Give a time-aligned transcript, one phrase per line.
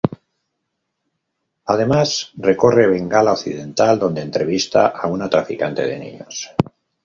[1.73, 6.49] Además recorre Bengala Occidental, donde entrevista a una traficante de niños.